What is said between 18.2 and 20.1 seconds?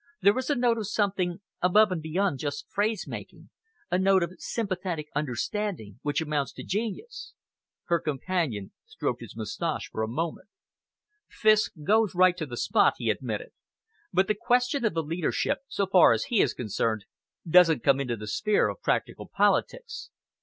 sphere of practical politics.